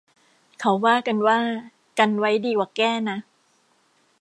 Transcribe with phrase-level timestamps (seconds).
[0.59, 1.39] เขาว่ากันว่า
[1.99, 3.17] กันไว้ดีกว่าแก้นะ